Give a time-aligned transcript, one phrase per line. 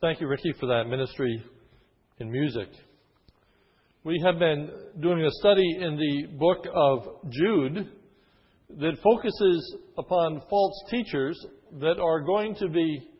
[0.00, 1.44] Thank you, Ricky, for that ministry
[2.20, 2.68] in music.
[4.02, 7.86] We have been doing a study in the book of Jude
[8.78, 11.38] that focuses upon false teachers
[11.80, 13.10] that are going to be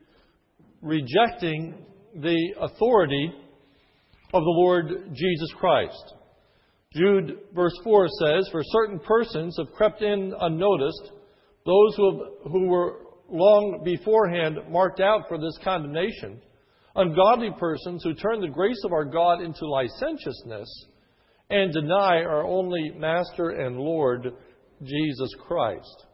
[0.80, 3.30] rejecting the authority
[4.32, 6.14] of the Lord Jesus Christ.
[6.94, 11.12] Jude, verse 4 says, For certain persons have crept in unnoticed,
[11.66, 16.40] those who, have, who were long beforehand marked out for this condemnation,
[16.96, 20.68] ungodly persons who turn the grace of our God into licentiousness
[21.50, 24.32] and deny our only Master and Lord,
[24.82, 26.06] Jesus Christ.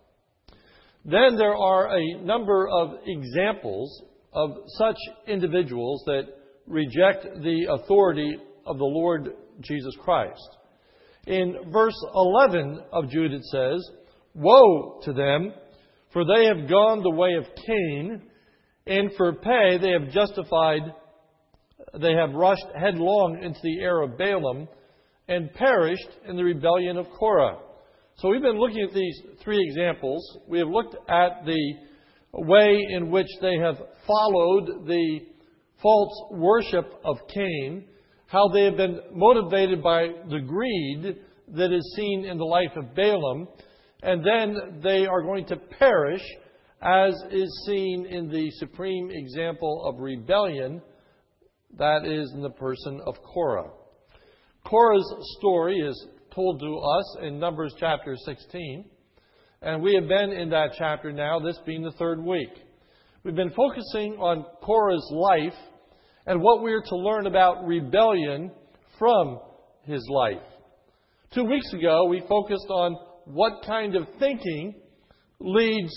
[1.05, 4.97] Then there are a number of examples of such
[5.27, 6.25] individuals that
[6.67, 10.57] reject the authority of the Lord Jesus Christ.
[11.27, 13.89] In verse 11 of Jude it says,
[14.35, 15.53] Woe to them,
[16.13, 18.23] for they have gone the way of Cain,
[18.87, 20.83] and for pay they have justified,
[22.01, 24.69] they have rushed headlong into the error of Balaam,
[25.29, 27.59] and perished in the rebellion of Korah.
[28.19, 30.23] So we've been looking at these three examples.
[30.49, 31.75] We have looked at the
[32.33, 35.21] way in which they have followed the
[35.83, 37.87] false worship of Cain,
[38.27, 41.17] how they have been motivated by the greed
[41.49, 43.49] that is seen in the life of Balaam,
[44.03, 46.23] and then they are going to perish,
[46.83, 50.83] as is seen in the supreme example of rebellion,
[51.79, 53.71] that is in the person of Korah.
[54.65, 58.85] Korah's story is told to us in Numbers chapter 16,
[59.63, 62.51] and we have been in that chapter now, this being the third week.
[63.25, 65.59] We've been focusing on Korah's life
[66.27, 68.51] and what we are to learn about rebellion
[68.99, 69.41] from
[69.85, 70.43] his life.
[71.33, 74.75] Two weeks ago, we focused on what kind of thinking
[75.41, 75.93] leads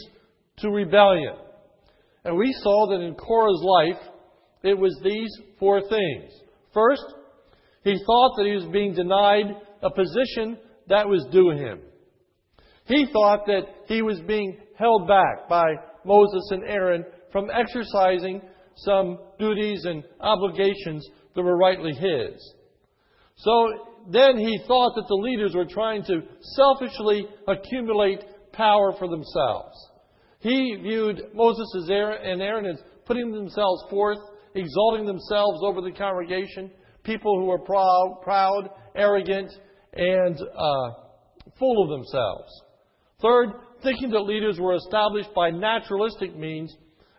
[0.61, 1.35] to rebellion.
[2.25, 4.09] And we saw that in Korah's life,
[4.63, 6.31] it was these four things.
[6.73, 7.03] First,
[7.83, 11.79] he thought that he was being denied a position that was due him.
[12.85, 15.65] He thought that he was being held back by
[16.03, 18.41] Moses and Aaron from exercising
[18.75, 22.53] some duties and obligations that were rightly his.
[23.37, 23.67] So
[24.09, 29.88] then he thought that the leaders were trying to selfishly accumulate power for themselves.
[30.39, 34.19] He viewed Moses and Aaron as putting themselves forth,
[34.55, 36.71] exalting themselves over the congregation,
[37.03, 39.51] people who were proud, proud arrogant,
[39.93, 40.91] and uh,
[41.57, 42.61] full of themselves.
[43.21, 43.49] Third,
[43.83, 46.75] thinking that leaders were established by naturalistic means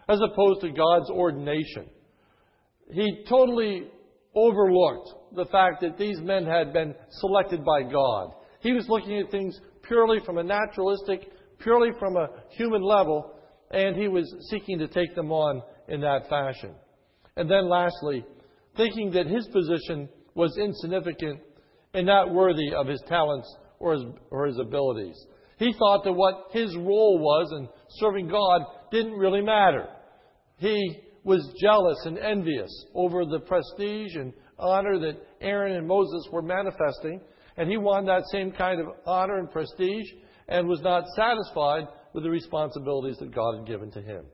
[0.08, 1.86] as opposed to God's ordination.
[2.90, 3.84] He totally
[4.34, 8.32] overlooked the fact that these men had been selected by God.
[8.60, 13.34] He was looking at things purely from a naturalistic, purely from a human level,
[13.70, 16.74] and he was seeking to take them on in that fashion.
[17.36, 18.24] And then lastly,
[18.76, 21.40] thinking that his position was insignificant
[21.94, 23.48] and not worthy of his talents
[23.78, 25.16] or his, or his abilities.
[25.58, 29.86] He thought that what his role was in serving God didn't really matter.
[30.56, 36.42] He was jealous and envious over the prestige and honor that Aaron and Moses were
[36.42, 37.20] manifesting,
[37.56, 40.06] and he wanted that same kind of honor and prestige
[40.50, 44.24] and was not satisfied with the responsibilities that God had given to him.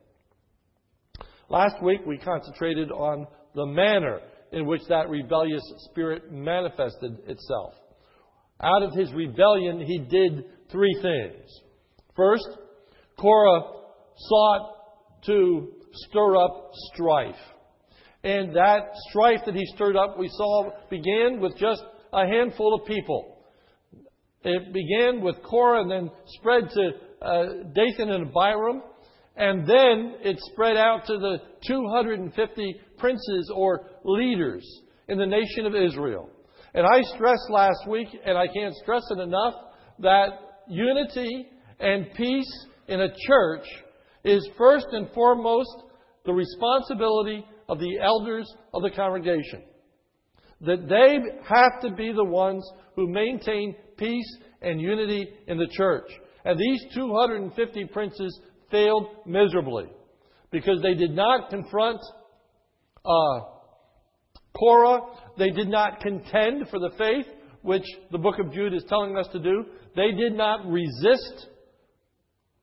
[1.49, 4.21] Last week we concentrated on the manner
[4.53, 7.75] in which that rebellious spirit manifested itself.
[8.63, 11.45] Out of his rebellion, he did three things.
[12.17, 12.49] First,
[13.19, 13.63] Korah
[14.17, 14.73] sought
[15.27, 17.35] to stir up strife.
[18.25, 21.83] And that strife that he stirred up, we saw, began with just
[22.13, 23.36] a handful of people.
[24.47, 26.91] It began with Korah and then spread to
[27.21, 28.81] uh, Dathan and Abiram.
[29.37, 34.65] And then it spread out to the 250 princes or leaders
[35.09, 36.31] in the nation of Israel.
[36.75, 39.55] And I stressed last week, and I can't stress it enough,
[39.99, 40.29] that
[40.69, 41.49] unity
[41.81, 43.67] and peace in a church
[44.25, 45.75] is first and foremost
[46.25, 49.65] the responsibility of the elders of the congregation.
[50.61, 51.19] That they
[51.49, 56.09] have to be the ones who maintain peace and unity in the church.
[56.45, 59.87] And these 250 princes failed miserably
[60.51, 62.01] because they did not confront
[63.05, 63.41] uh,
[64.59, 65.01] Korah.
[65.39, 67.27] They did not contend for the faith,
[67.63, 69.65] which the book of Jude is telling us to do.
[69.95, 71.49] They did not resist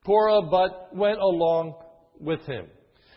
[0.04, 1.74] Korah, but went along
[2.20, 2.66] with him.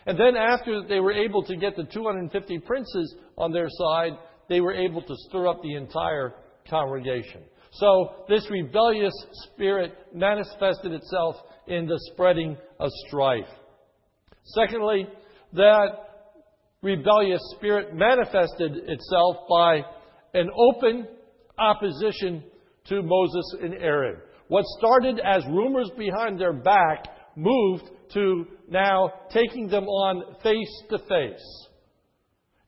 [0.06, 4.12] And then, after they were able to get the 250 princes on their side,
[4.48, 6.34] they were able to stir up the entire
[6.68, 7.42] congregation.
[7.72, 9.12] So, this rebellious
[9.44, 11.36] spirit manifested itself
[11.66, 13.48] in the spreading of strife.
[14.54, 15.06] Secondly,
[15.52, 15.88] that
[16.82, 19.82] rebellious spirit manifested itself by
[20.34, 21.06] an open
[21.58, 22.42] opposition
[22.86, 24.16] to Moses and Aaron.
[24.48, 27.04] What started as rumors behind their back
[27.36, 31.68] moved to now taking them on face to face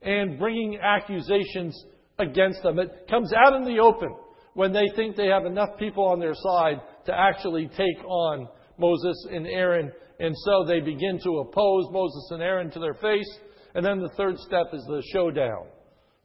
[0.02, 1.84] and bringing accusations
[2.18, 2.78] against them.
[2.78, 4.14] It comes out in the open
[4.54, 8.48] when they think they have enough people on their side to actually take on
[8.78, 9.92] Moses and Aaron.
[10.18, 13.38] And so they begin to oppose Moses and Aaron to their face.
[13.74, 15.66] And then the third step is the showdown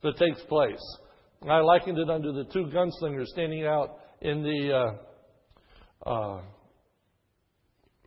[0.02, 0.82] that takes place.
[1.48, 4.96] I likened it under the two gunslingers standing out in the
[6.06, 6.42] uh, uh,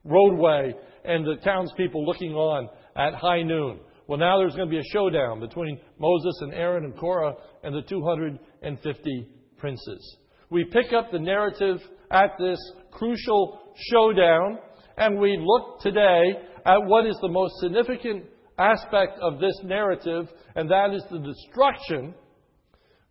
[0.05, 0.75] roadway
[1.05, 3.81] and the townspeople looking on at high noon.
[4.09, 7.75] Well, now there's going to be a showdown between Moses and Aaron and Korah and
[7.75, 9.29] the 250
[9.59, 10.17] princes.
[10.51, 11.79] We pick up the narrative
[12.11, 12.59] at this
[12.91, 13.61] crucial
[13.91, 14.59] showdown,
[14.97, 16.33] and we look today
[16.65, 18.25] at what is the most significant
[18.59, 22.15] aspect of this narrative, and that is the destruction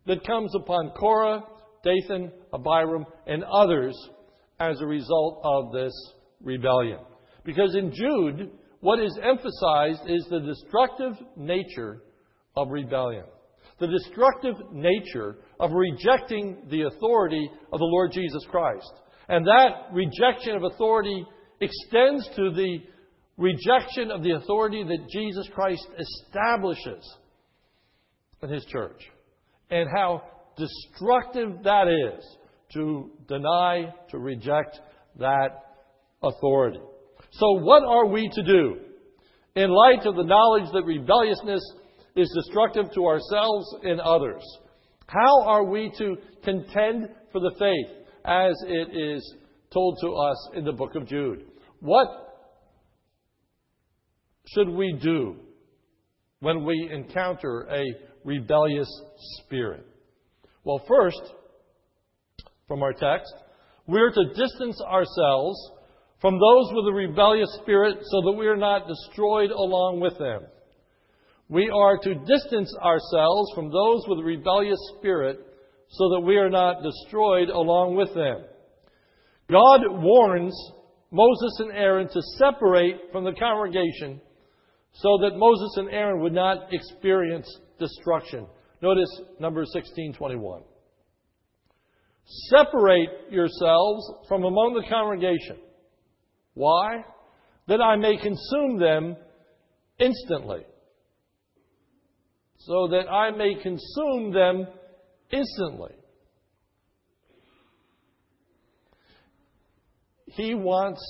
[0.06, 1.44] that comes upon Korah,
[1.84, 3.96] Dathan, Abiram, and others
[4.58, 5.92] as a result of this
[6.42, 6.98] rebellion.
[7.44, 12.02] Because in Jude, what is emphasized is the destructive nature
[12.56, 13.24] of rebellion.
[13.80, 18.92] The destructive nature of rejecting the authority of the Lord Jesus Christ.
[19.28, 21.24] And that rejection of authority
[21.60, 22.78] extends to the
[23.36, 27.16] rejection of the authority that Jesus Christ establishes
[28.42, 29.00] in His church.
[29.70, 30.22] And how
[30.56, 32.24] destructive that is
[32.74, 34.80] to deny, to reject
[35.18, 35.64] that
[36.22, 36.80] authority.
[37.32, 38.76] So, what are we to do
[39.54, 41.60] in light of the knowledge that rebelliousness
[42.18, 44.42] is destructive to ourselves and others?
[45.06, 49.34] How are we to contend for the faith as it is
[49.72, 51.46] told to us in the book of Jude?
[51.80, 52.08] What
[54.48, 55.36] should we do
[56.40, 57.84] when we encounter a
[58.24, 58.88] rebellious
[59.38, 59.86] spirit?
[60.64, 61.22] Well, first,
[62.66, 63.32] from our text,
[63.86, 65.56] we're to distance ourselves
[66.20, 70.42] from those with a rebellious spirit so that we are not destroyed along with them.
[71.48, 75.40] We are to distance ourselves from those with a rebellious spirit
[75.88, 78.44] so that we are not destroyed along with them.
[79.50, 80.54] God warns
[81.10, 84.20] Moses and Aaron to separate from the congregation
[84.92, 87.48] so that Moses and Aaron would not experience
[87.78, 88.46] destruction.
[88.82, 89.10] Notice
[89.40, 90.62] number 1621.
[92.50, 95.56] Separate yourselves from among the congregation.
[96.52, 97.04] Why?
[97.68, 99.16] That I may consume them
[99.98, 100.64] instantly.
[102.58, 104.66] So that I may consume them
[105.30, 105.92] instantly.
[110.26, 111.00] He wants,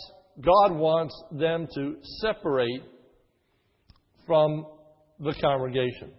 [0.40, 2.82] God wants them to separate
[4.26, 4.66] from
[5.18, 6.12] the congregation.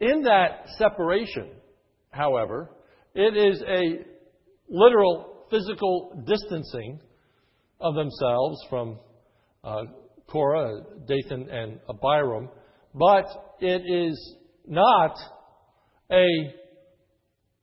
[0.00, 1.50] In that separation,
[2.10, 2.70] however,
[3.14, 4.04] it is a
[4.68, 7.00] literal physical distancing
[7.80, 8.98] of themselves from
[9.62, 9.82] uh,
[10.30, 12.48] Korah, Dathan, and Abiram,
[12.94, 13.26] but
[13.60, 14.36] it is
[14.66, 15.16] not
[16.10, 16.26] a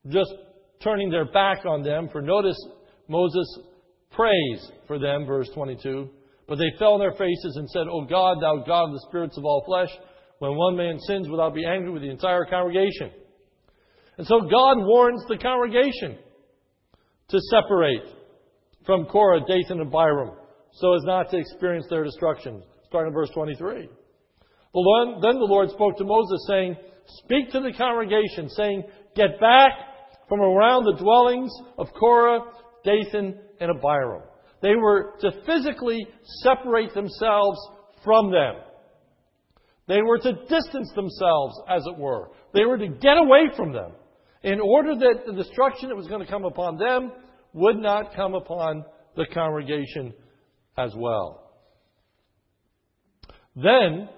[0.08, 0.34] just
[0.82, 2.10] turning their back on them.
[2.12, 2.58] For notice,
[3.08, 3.60] Moses
[4.12, 6.10] prays for them, verse 22.
[6.48, 9.38] But they fell on their faces and said, O God, thou God of the spirits
[9.38, 9.90] of all flesh,
[10.40, 13.12] when one man sins, without be angry with the entire congregation?
[14.18, 16.18] And so God warns the congregation
[17.30, 18.04] to separate
[18.86, 20.32] from Korah, Dathan, and Abiram
[20.74, 22.64] so as not to experience their destruction.
[22.88, 23.90] Starting in verse 23.
[24.74, 26.76] Then the Lord spoke to Moses, saying,
[27.24, 28.84] Speak to the congregation, saying,
[29.16, 29.72] Get back
[30.30, 32.42] from around the dwellings of Korah,
[32.84, 34.24] Dathan, and Abiram.
[34.62, 36.08] They were to physically
[36.44, 37.58] separate themselves
[38.04, 38.56] from them.
[39.88, 42.30] They were to distance themselves, as it were.
[42.54, 43.92] They were to get away from them
[44.44, 47.12] in order that the destruction that was going to come upon them
[47.54, 48.84] would not come upon
[49.16, 50.14] the congregation
[50.78, 51.52] as well.
[53.56, 54.10] Then,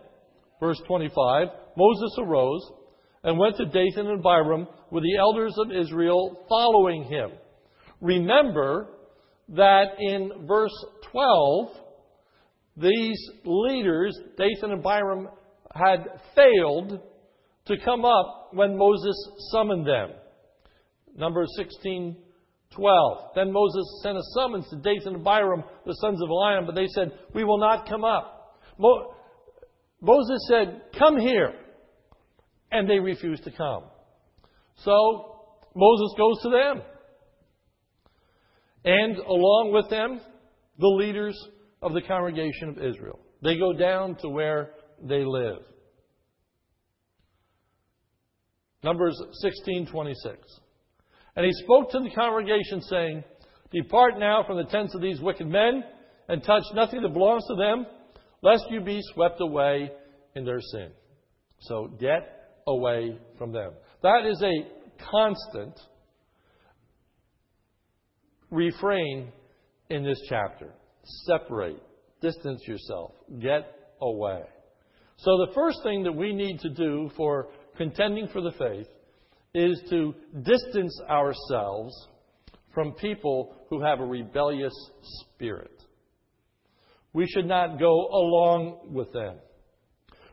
[0.60, 1.48] verse 25,
[1.78, 2.72] Moses arose
[3.24, 7.32] and went to Dathan and Abiram with the elders of Israel following him.
[8.02, 8.88] Remember
[9.50, 10.74] that in verse
[11.12, 11.70] 12,
[12.78, 15.30] these leaders, Dathan and Abiram,
[15.74, 17.00] had failed
[17.66, 19.16] to come up when Moses
[19.52, 20.12] summoned them.
[21.16, 22.18] Number 16,
[22.72, 23.32] 12.
[23.36, 26.88] Then Moses sent a summons to Dathan and Abiram, the sons of Eliab, but they
[26.88, 28.60] said, We will not come up.
[28.78, 29.14] Mo-
[30.02, 31.54] Moses said, Come here.
[32.72, 33.84] And they refused to come.
[34.84, 35.40] So
[35.76, 36.84] Moses goes to them.
[38.86, 40.22] And along with them,
[40.78, 41.38] the leaders
[41.82, 43.20] of the congregation of Israel.
[43.42, 44.72] They go down to where
[45.02, 45.60] they live.
[48.84, 49.22] Numbers
[49.68, 50.38] 16:26.
[51.36, 53.24] And he spoke to the congregation saying,
[53.72, 55.84] "Depart now from the tents of these wicked men
[56.28, 57.86] and touch nothing that belongs to them,
[58.42, 59.92] lest you be swept away
[60.36, 60.92] in their sin."
[61.60, 63.74] So get away from them.
[64.02, 64.68] That is a
[65.12, 65.80] constant
[68.52, 69.32] refrain
[69.90, 70.74] in this chapter.
[71.26, 71.82] Separate,
[72.22, 73.66] distance yourself, get
[74.02, 74.44] away.
[75.18, 78.88] So, the first thing that we need to do for contending for the faith
[79.54, 80.14] is to
[80.44, 81.94] distance ourselves
[82.74, 84.74] from people who have a rebellious
[85.22, 85.72] spirit.
[87.14, 89.38] We should not go along with them.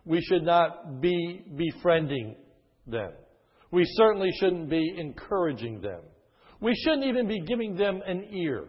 [0.04, 2.36] We should not be befriending
[2.86, 3.12] them.
[3.72, 6.00] We certainly shouldn't be encouraging them.
[6.60, 8.64] We shouldn't even be giving them an ear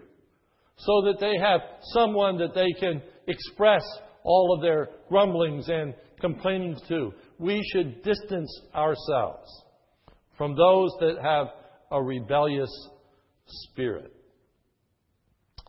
[0.77, 1.61] so that they have
[1.93, 3.83] someone that they can express
[4.23, 7.13] all of their grumblings and complainings to.
[7.37, 9.47] We should distance ourselves
[10.37, 11.47] from those that have
[11.91, 12.71] a rebellious
[13.45, 14.13] spirit.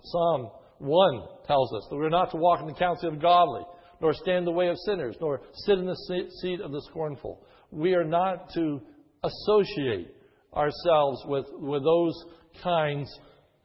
[0.04, 3.62] Psalm 1 tells us that we're not to walk in the counsel of the godly,
[4.00, 7.44] nor stand in the way of sinners, nor sit in the seat of the scornful.
[7.70, 8.80] We are not to
[9.22, 10.14] associate
[10.54, 12.14] ourselves with, with those
[12.62, 13.10] kinds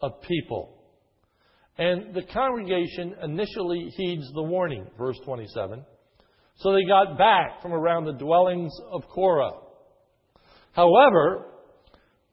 [0.02, 0.80] of people.
[1.78, 5.84] And the congregation initially heeds the warning, verse 27.
[6.58, 9.54] So they got back from around the dwellings of Korah.
[10.74, 11.46] However,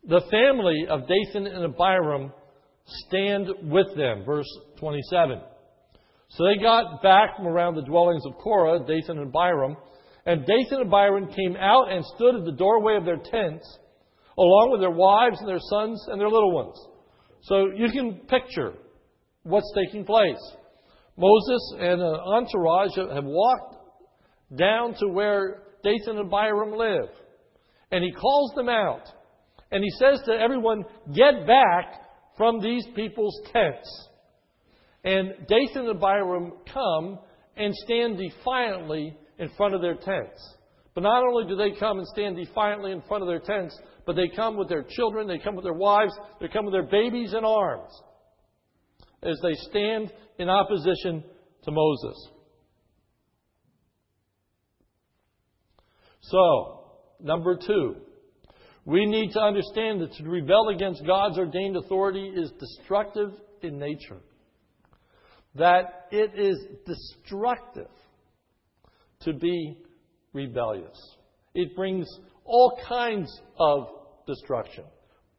[0.05, 2.33] the family of Dathan and Abiram
[2.87, 5.41] stand with them, verse 27.
[6.31, 9.77] So they got back from around the dwellings of Korah, Dathan and Abiram,
[10.27, 13.79] and Dathan and Abiram came out and stood at the doorway of their tents,
[14.39, 16.77] along with their wives and their sons and their little ones.
[17.43, 18.75] So you can picture
[19.43, 20.41] what's taking place.
[21.17, 23.77] Moses and an entourage have walked
[24.57, 27.11] down to where Dathan and Abiram live.
[27.91, 29.03] And he calls them out.
[29.71, 31.95] And he says to everyone, Get back
[32.37, 34.09] from these people's tents.
[35.05, 37.19] And Dathan and Abiram come
[37.57, 40.57] and stand defiantly in front of their tents.
[40.95, 44.17] But not only do they come and stand defiantly in front of their tents, but
[44.17, 47.33] they come with their children, they come with their wives, they come with their babies
[47.33, 47.91] in arms
[49.23, 51.23] as they stand in opposition
[51.65, 52.29] to Moses.
[56.23, 56.80] So,
[57.23, 57.97] number two,
[58.85, 64.19] we need to understand that to rebel against God's ordained authority is destructive in nature.
[65.55, 67.91] That it is destructive
[69.23, 69.79] to be
[70.33, 70.99] rebellious.
[71.55, 72.09] It brings
[72.45, 73.89] all kinds of
[74.27, 74.85] destruction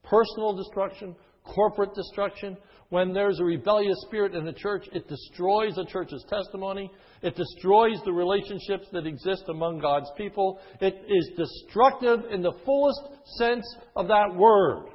[0.04, 2.58] personal destruction, corporate destruction.
[2.90, 6.92] When there's a rebellious spirit in the church, it destroys the church's testimony.
[7.22, 10.60] It destroys the relationships that exist among God's people.
[10.82, 13.02] It is destructive in the fullest
[13.38, 14.88] sense of that word.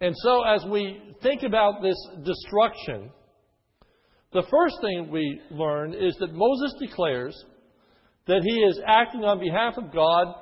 [0.00, 3.10] And so, as we think about this destruction,
[4.32, 7.44] the first thing we learn is that Moses declares
[8.26, 10.34] that he is acting on behalf of God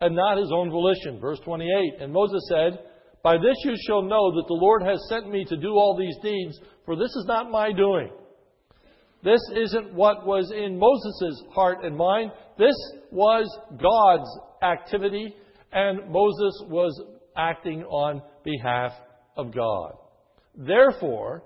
[0.00, 1.18] and not his own volition.
[1.20, 2.78] Verse 28 And Moses said,
[3.22, 6.16] By this you shall know that the Lord has sent me to do all these
[6.22, 8.10] deeds, for this is not my doing.
[9.22, 12.30] This isn't what was in Moses' heart and mind.
[12.56, 12.76] This
[13.10, 14.28] was God's
[14.62, 15.34] activity,
[15.72, 17.00] and Moses was
[17.36, 18.92] acting on behalf
[19.36, 19.94] of God.
[20.54, 21.42] Therefore,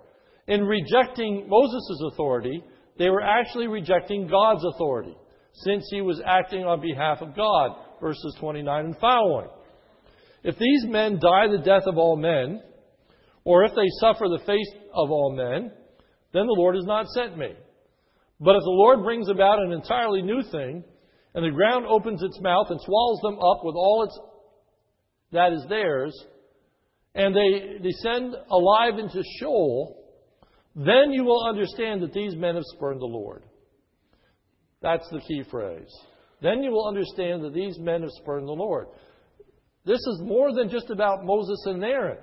[0.48, 2.62] in rejecting Moses' authority,
[2.98, 5.16] they were actually rejecting God's authority,
[5.64, 9.48] since he was acting on behalf of God verses 29 and following.
[10.44, 12.60] If these men die the death of all men,
[13.44, 15.70] or if they suffer the fate of all men,
[16.34, 17.54] then the Lord has not sent me.
[18.40, 20.84] But if the Lord brings about an entirely new thing,
[21.34, 24.18] and the ground opens its mouth and swallows them up with all its
[25.32, 26.12] that is theirs,
[27.14, 29.96] and they descend alive into Sheol,
[30.74, 33.42] then you will understand that these men have spurned the Lord.
[34.82, 35.90] That's the key phrase.
[36.42, 38.88] Then you will understand that these men have spurned the Lord.
[39.84, 42.18] This is more than just about Moses and Aaron.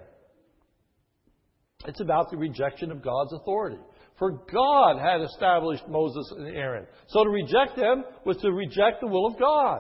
[1.86, 3.80] It's about the rejection of God's authority.
[4.18, 6.86] For God had established Moses and Aaron.
[7.08, 9.80] So to reject them was to reject the will of God.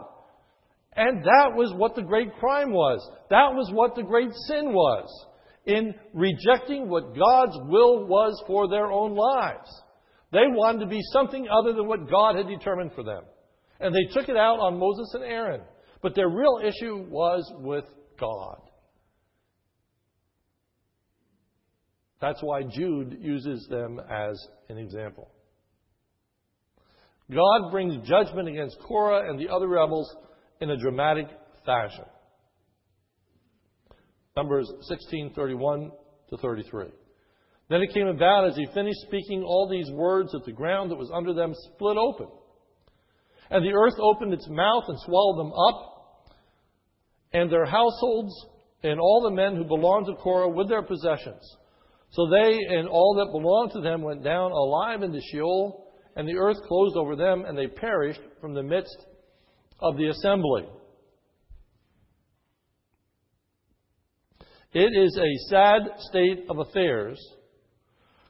[0.96, 3.06] And that was what the great crime was.
[3.30, 5.26] That was what the great sin was.
[5.66, 9.70] In rejecting what God's will was for their own lives.
[10.32, 13.24] They wanted to be something other than what God had determined for them.
[13.80, 15.62] And they took it out on Moses and Aaron.
[16.02, 17.86] But their real issue was with
[18.20, 18.60] God.
[22.22, 25.32] That's why Jude uses them as an example.
[27.32, 30.14] God brings judgment against Korah and the other rebels
[30.60, 31.28] in a dramatic
[31.66, 32.06] fashion.
[34.36, 35.92] Numbers 16:31
[36.30, 36.88] to 33.
[37.70, 40.98] Then it came about as he finished speaking all these words that the ground that
[40.98, 42.28] was under them split open.
[43.50, 46.36] And the earth opened its mouth and swallowed them up,
[47.34, 48.34] and their households,
[48.84, 51.58] and all the men who belonged to Korah with their possessions.
[52.12, 56.38] So they and all that belonged to them went down alive into Sheol, and the
[56.38, 58.98] earth closed over them, and they perished from the midst
[59.80, 60.68] of the assembly.
[64.74, 67.20] It is a sad state of affairs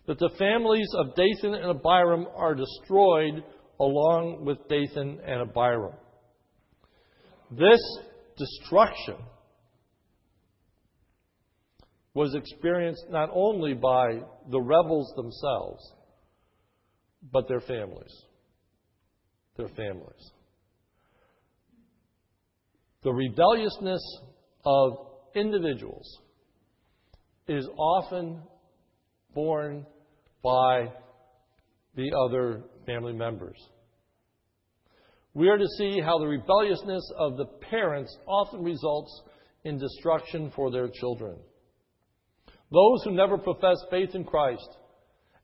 [0.08, 3.44] that the families of Dathan and Abiram are destroyed
[3.80, 5.94] along with Dathan and Abiram.
[7.52, 7.80] This
[8.38, 9.16] destruction
[12.14, 14.20] was experienced not only by
[14.50, 15.94] the rebels themselves,
[17.32, 18.14] but their families.
[19.58, 20.32] Their families.
[23.04, 24.02] The rebelliousness
[24.66, 24.94] of
[25.36, 26.20] individuals
[27.48, 28.42] is often
[29.34, 29.86] borne
[30.44, 30.92] by
[31.96, 33.58] the other family members.
[35.36, 39.22] We are to see how the rebelliousness of the parents often results
[39.64, 41.38] in destruction for their children.
[42.72, 44.68] Those who never profess faith in Christ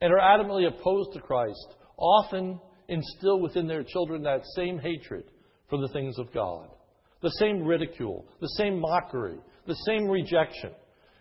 [0.01, 5.25] and are adamantly opposed to Christ often instill within their children that same hatred
[5.69, 6.69] for the things of God,
[7.21, 9.37] the same ridicule, the same mockery,
[9.67, 10.71] the same rejection,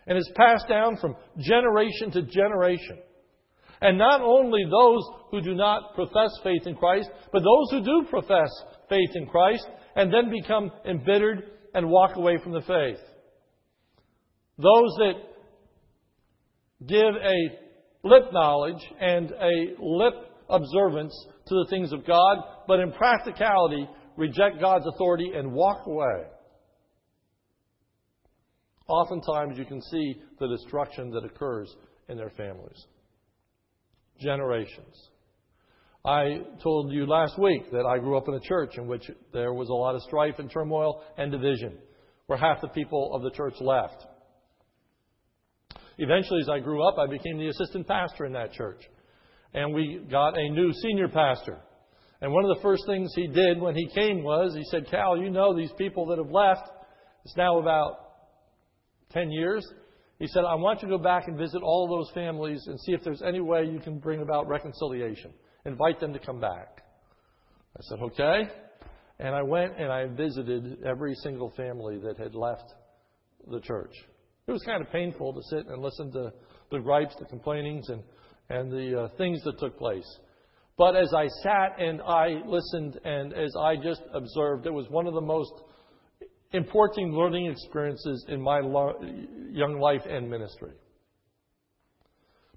[0.07, 2.97] and is passed down from generation to generation.
[3.85, 8.09] And not only those who do not profess faith in Christ, but those who do
[8.09, 8.49] profess
[8.89, 12.97] faith in Christ and then become embittered and walk away from the faith.
[14.57, 15.13] Those that
[16.87, 20.15] give a lip knowledge and a lip
[20.49, 21.13] observance
[21.45, 22.37] to the things of God,
[22.67, 23.87] but in practicality
[24.17, 26.23] reject God's authority and walk away.
[28.87, 31.71] Oftentimes you can see the destruction that occurs
[32.09, 32.87] in their families.
[34.19, 35.09] Generations.
[36.05, 39.53] I told you last week that I grew up in a church in which there
[39.53, 41.79] was a lot of strife and turmoil and division,
[42.27, 44.05] where half the people of the church left.
[45.97, 48.81] Eventually, as I grew up, I became the assistant pastor in that church.
[49.53, 51.59] And we got a new senior pastor.
[52.21, 55.17] And one of the first things he did when he came was he said, Cal,
[55.17, 56.69] you know these people that have left.
[57.23, 57.97] It's now about
[59.11, 59.65] 10 years.
[60.19, 62.79] He said, I want you to go back and visit all of those families and
[62.79, 65.31] see if there's any way you can bring about reconciliation.
[65.65, 66.83] Invite them to come back.
[67.75, 68.43] I said, okay.
[69.19, 72.73] And I went and I visited every single family that had left
[73.49, 73.93] the church.
[74.47, 76.31] It was kind of painful to sit and listen to
[76.71, 78.03] the gripes, the complainings, and,
[78.49, 80.07] and the uh, things that took place.
[80.77, 85.07] But as I sat and I listened and as I just observed, it was one
[85.07, 85.51] of the most
[86.51, 88.99] important learning experiences in my lo-
[89.51, 90.73] young life and ministry.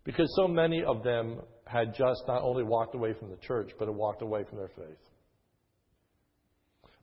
[0.05, 3.89] Because so many of them had just not only walked away from the church, but
[3.89, 4.99] had walked away from their faith.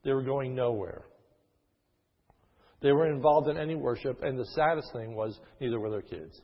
[0.03, 1.05] They were going nowhere.
[2.81, 6.39] They were involved in any worship, and the saddest thing was neither were their kids.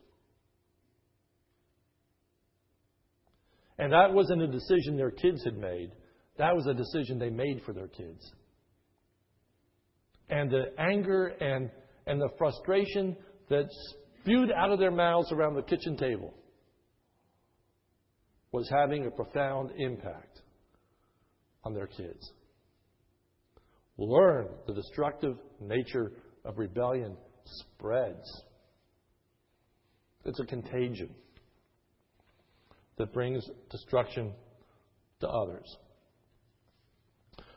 [3.78, 5.92] And that wasn't a decision their kids had made.
[6.38, 8.32] That was a decision they made for their kids.
[10.32, 11.70] And the anger and,
[12.08, 13.16] and the frustration
[13.50, 13.66] that
[14.22, 16.34] spewed out of their mouths around the kitchen table
[18.52, 20.42] was having a profound impact
[21.64, 22.32] on their kids.
[23.98, 26.14] Learn the destructive nature
[26.44, 27.16] of rebellion
[27.46, 28.44] spreads.
[30.26, 31.14] It's a contagion
[32.98, 34.34] that brings destruction
[35.20, 35.78] to others.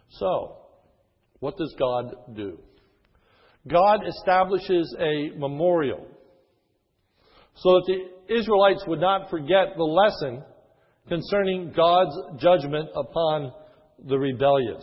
[0.08, 0.63] So,
[1.44, 2.58] what does God do?
[3.68, 6.06] God establishes a memorial
[7.56, 10.42] so that the Israelites would not forget the lesson
[11.06, 13.52] concerning God's judgment upon
[14.08, 14.82] the rebellious.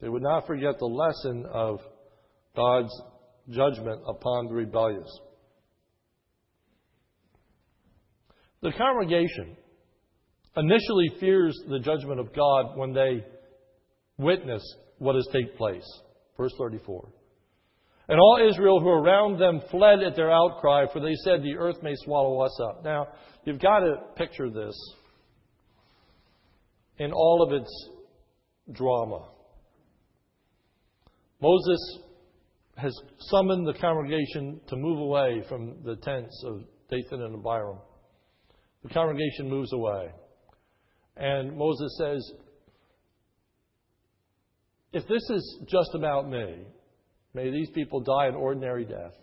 [0.00, 1.78] They would not forget the lesson of
[2.56, 2.90] God's
[3.48, 5.20] judgment upon the rebellious.
[8.60, 9.56] The congregation
[10.56, 13.22] initially fears the judgment of God when they
[14.18, 14.62] witness
[14.98, 15.86] what has taken place.
[16.36, 17.08] Verse 34.
[18.08, 21.82] And all Israel who around them fled at their outcry, for they said, The earth
[21.82, 22.82] may swallow us up.
[22.82, 23.08] Now,
[23.44, 24.74] you've got to picture this
[26.98, 27.88] in all of its
[28.72, 29.28] drama.
[31.40, 31.98] Moses
[32.76, 37.78] has summoned the congregation to move away from the tents of Dathan and Abiram.
[38.82, 40.10] The congregation moves away.
[41.16, 42.32] And Moses says,
[44.92, 46.66] If this is just about me,
[47.34, 49.14] may these people die an ordinary death.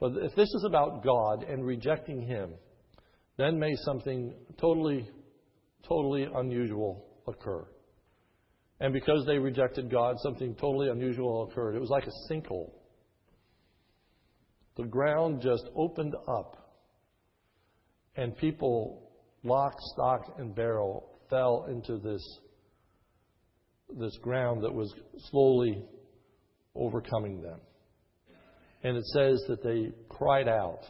[0.00, 2.54] But if this is about God and rejecting Him,
[3.36, 5.08] then may something totally,
[5.86, 7.66] totally unusual occur.
[8.80, 11.76] And because they rejected God, something totally unusual occurred.
[11.76, 12.72] It was like a sinkhole.
[14.76, 16.56] The ground just opened up,
[18.16, 19.12] and people,
[19.44, 22.22] lock, stock, and barrel, fell into this,
[23.98, 24.92] this ground that was
[25.30, 25.84] slowly
[26.74, 27.60] overcoming them.
[28.82, 30.80] And it says that they cried out.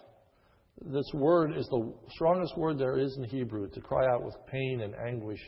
[0.80, 4.80] This word is the strongest word there is in Hebrew to cry out with pain
[4.82, 5.40] and anguish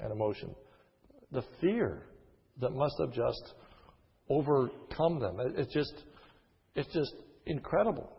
[0.00, 0.54] and emotion.
[1.30, 2.06] The fear
[2.60, 3.54] that must have just
[4.28, 5.36] overcome them.
[5.56, 5.92] It's just,
[6.74, 7.14] it's just
[7.46, 8.10] incredible.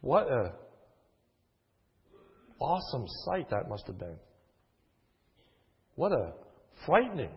[0.00, 0.52] What a
[2.60, 4.16] awesome sight that must have been.
[5.96, 6.32] What a
[6.86, 7.30] frightening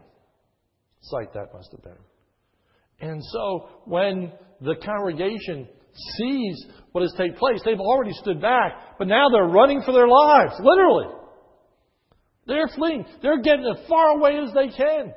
[1.02, 3.10] sight that must have been.
[3.10, 5.68] And so when the congregation
[6.18, 10.08] sees what has taken place, they've already stood back, but now they're running for their
[10.08, 11.14] lives, literally.
[12.48, 13.06] They're fleeing.
[13.22, 15.14] They're getting as far away as they can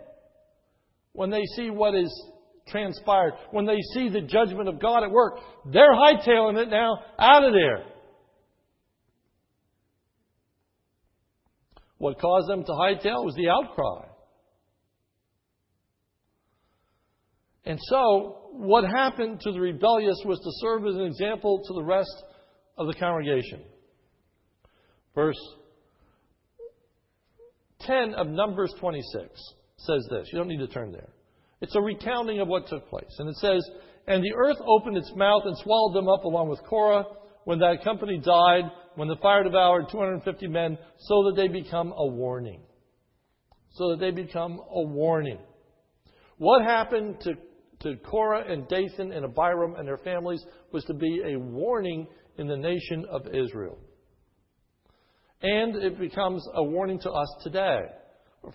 [1.13, 2.13] when they see what is
[2.69, 5.39] transpired, when they see the judgment of God at work.
[5.67, 7.85] They're hightailing it now out of there.
[12.01, 14.07] What caused them to hightail was the outcry.
[17.67, 21.83] And so, what happened to the rebellious was to serve as an example to the
[21.83, 22.25] rest
[22.79, 23.61] of the congregation.
[25.15, 25.37] Verse
[27.81, 29.29] 10 of Numbers 26
[29.77, 30.27] says this.
[30.33, 31.11] You don't need to turn there.
[31.61, 33.15] It's a recounting of what took place.
[33.19, 33.61] And it says,
[34.07, 37.05] And the earth opened its mouth and swallowed them up along with Korah
[37.45, 42.07] when that company died, when the fire devoured 250 men, so that they become a
[42.07, 42.61] warning.
[43.71, 45.39] So that they become a warning.
[46.37, 47.33] What happened to,
[47.81, 52.47] to Korah and Dathan and Abiram and their families was to be a warning in
[52.47, 53.79] the nation of Israel.
[55.41, 57.81] And it becomes a warning to us today.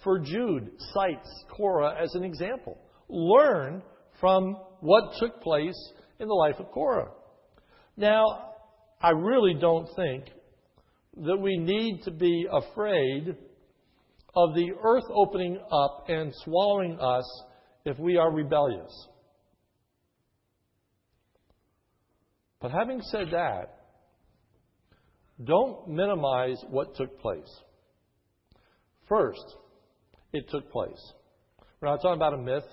[0.03, 2.77] For Jude cites Korah as an example.
[3.09, 3.81] Learn
[4.21, 7.09] from what took place in the life of Korah.
[7.97, 8.51] Now,
[9.01, 10.25] I really don't think
[11.17, 13.35] that we need to be afraid
[14.35, 17.25] of the earth opening up and swallowing us
[17.85, 19.07] if we are rebellious.
[22.61, 23.75] But having said that,
[25.43, 27.61] don't minimize what took place.
[29.07, 29.55] First,
[30.33, 31.13] it took place.
[31.79, 32.63] We're not talking about a myth.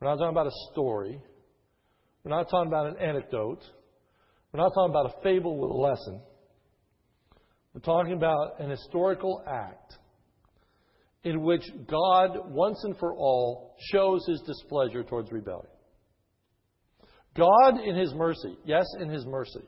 [0.00, 1.20] We're not talking about a story.
[2.24, 3.60] We're not talking about an anecdote.
[4.52, 6.22] We're not talking about a fable with a lesson.
[7.74, 9.96] We're talking about an historical act
[11.22, 15.70] in which God, once and for all, shows his displeasure towards rebellion.
[17.36, 19.62] God, in his mercy, yes, in his mercy,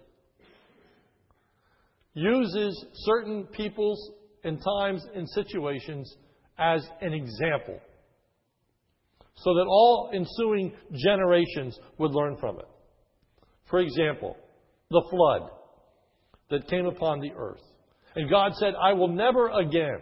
[2.15, 4.11] uses certain peoples
[4.45, 6.17] and times and situations
[6.59, 7.79] as an example
[9.37, 12.67] so that all ensuing generations would learn from it.
[13.71, 14.37] For example,
[14.91, 15.51] the flood
[16.51, 17.63] that came upon the earth.
[18.15, 20.01] And God said, I will never again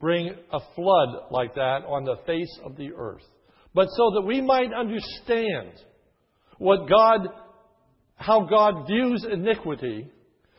[0.00, 3.24] bring a flood like that on the face of the earth.
[3.74, 5.72] But so that we might understand
[6.58, 7.28] what God
[8.16, 10.10] how God views iniquity,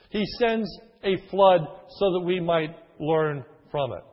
[0.10, 0.70] He sends
[1.04, 4.04] a flood so that we might learn from it.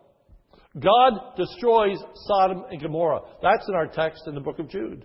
[0.80, 3.20] God destroys Sodom and Gomorrah.
[3.42, 5.04] That's in our text in the book of Jude.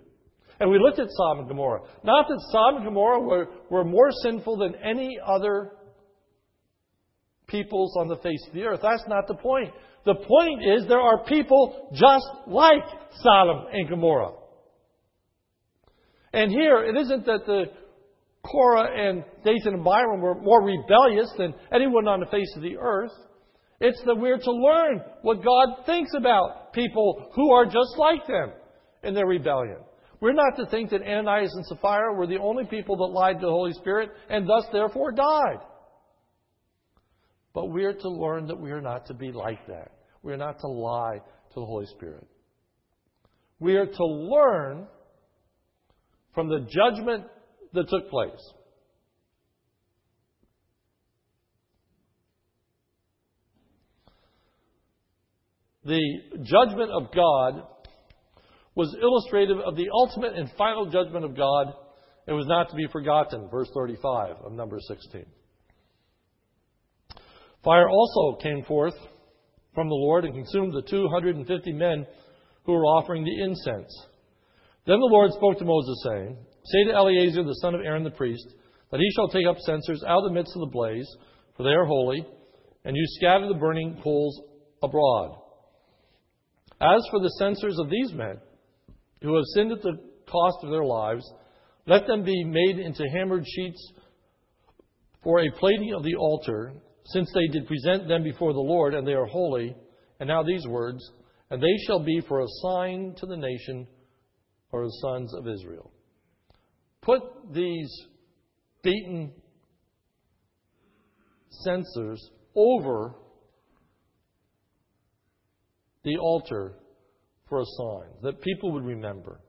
[0.60, 1.82] And we looked at Sodom and Gomorrah.
[2.04, 5.74] Not that Sodom and Gomorrah were, were more sinful than any other
[7.50, 8.80] peoples on the face of the earth.
[8.82, 9.74] That's not the point.
[10.06, 12.84] The point is there are people just like
[13.22, 14.34] Sodom and Gomorrah.
[16.32, 17.66] And here, it isn't that the
[18.46, 22.78] Korah and Dathan and Abiram were more rebellious than anyone on the face of the
[22.78, 23.12] earth.
[23.82, 28.52] It's that we're to learn what God thinks about people who are just like them
[29.04, 29.78] in their rebellion.
[30.22, 33.46] We're not to think that Ananias and Sapphira were the only people that lied to
[33.46, 35.60] the Holy Spirit and thus therefore died.
[37.54, 39.92] But we are to learn that we are not to be like that.
[40.22, 41.20] We are not to lie
[41.54, 42.28] to the Holy Spirit.
[43.60, 44.88] We are to learn
[46.34, 47.26] from the judgment
[47.74, 48.54] that took place.
[55.90, 56.02] the
[56.44, 57.64] judgment of God
[58.76, 61.74] was illustrative of the ultimate and final judgment of God.
[62.28, 63.50] It was not to be forgotten.
[63.50, 65.26] Verse 35 of number 16.
[67.64, 68.94] Fire also came forth
[69.74, 72.06] from the Lord and consumed the 250 men
[72.64, 73.92] who were offering the incense.
[74.86, 78.12] Then the Lord spoke to Moses, saying, Say to Eleazar the son of Aaron the
[78.12, 78.48] priest,
[78.92, 81.08] that he shall take up censers out of the midst of the blaze,
[81.56, 82.26] for they are holy,
[82.86, 84.42] and you scatter the burning coals
[84.82, 85.38] abroad.
[86.82, 88.40] As for the censers of these men,
[89.22, 89.98] who have sinned at the
[90.30, 91.30] cost of their lives,
[91.86, 93.94] let them be made into hammered sheets
[95.24, 96.74] for a plating of the altar,
[97.12, 99.76] since they did present them before the Lord, and they are holy.
[100.20, 101.00] And now these words,
[101.50, 103.88] and they shall be for a sign to the nation
[104.72, 105.92] or the sons of Israel.
[107.02, 107.22] Put
[107.54, 107.92] these
[108.84, 109.32] beaten
[111.64, 113.16] censers over
[116.04, 116.76] the altar
[117.48, 119.42] for a sign that people would remember.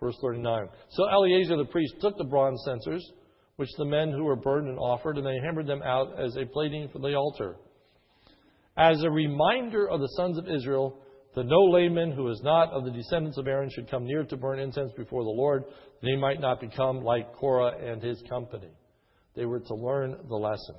[0.00, 0.68] Verse 39.
[0.90, 3.02] So Eleazar the priest took the bronze censers,
[3.60, 6.46] which the men who were burned and offered, and they hammered them out as a
[6.46, 7.56] plating for the altar.
[8.74, 10.98] As a reminder of the sons of Israel,
[11.34, 14.36] that no layman who is not of the descendants of Aaron should come near to
[14.38, 15.64] burn incense before the Lord,
[16.00, 18.70] that he might not become like Korah and his company.
[19.36, 20.76] They were to learn the lesson.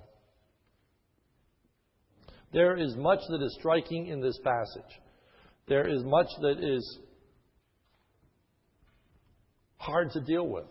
[2.52, 5.00] There is much that is striking in this passage.
[5.68, 7.00] There is much that is
[9.78, 10.66] hard to deal with.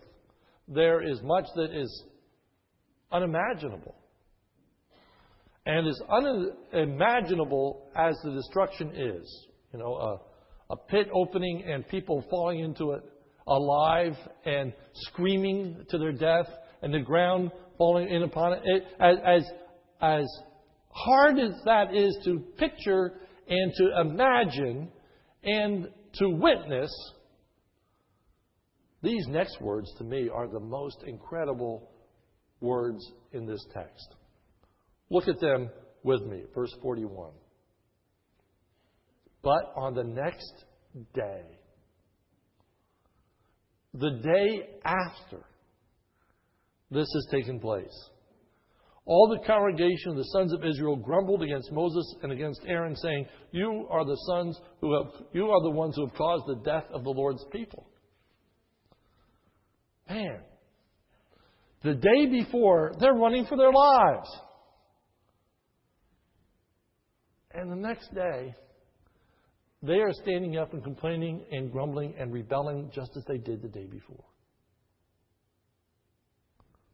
[0.73, 2.03] There is much that is
[3.11, 3.95] unimaginable.
[5.65, 12.25] And as unimaginable as the destruction is, you know, a, a pit opening and people
[12.29, 13.03] falling into it
[13.47, 16.47] alive and screaming to their death,
[16.81, 18.61] and the ground falling in upon it.
[18.63, 19.43] it as, as,
[20.01, 20.25] as
[20.89, 23.13] hard as that is to picture
[23.47, 24.89] and to imagine
[25.43, 26.91] and to witness,
[29.01, 31.89] these next words to me are the most incredible
[32.59, 34.15] words in this text.
[35.09, 35.69] Look at them
[36.03, 36.43] with me.
[36.53, 37.31] Verse 41.
[39.41, 40.65] But on the next
[41.13, 41.41] day,
[43.93, 45.43] the day after
[46.91, 48.09] this has taken place,
[49.05, 53.25] all the congregation of the sons of Israel grumbled against Moses and against Aaron, saying,
[53.51, 56.85] You are the sons who have, you are the ones who have caused the death
[56.93, 57.87] of the Lord's people.
[60.09, 60.39] Man,
[61.83, 64.29] the day before, they're running for their lives.
[67.53, 68.53] And the next day,
[69.83, 73.67] they are standing up and complaining and grumbling and rebelling just as they did the
[73.67, 74.23] day before.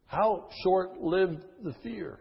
[0.06, 2.18] How short lived the fear?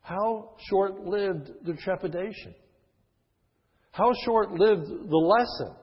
[0.00, 2.54] How short lived the trepidation?
[3.92, 5.76] How short lived the lesson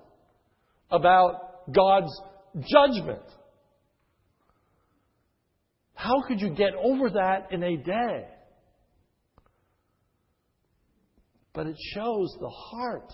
[0.91, 2.12] about God's
[2.55, 3.23] judgment?
[5.93, 8.27] How could you get over that in a day?
[11.53, 13.13] But it shows the heart,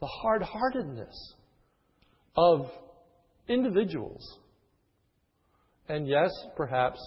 [0.00, 1.34] the hard heartedness
[2.36, 2.70] of
[3.48, 4.38] individuals.
[5.88, 6.98] And yes, perhaps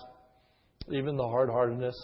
[0.92, 1.96] even the hard heartedness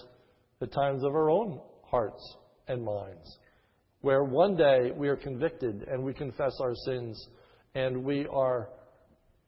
[0.62, 3.38] at times of our own hearts and minds,
[4.02, 7.28] where one day we are convicted and we confess our sins
[7.76, 8.70] and we are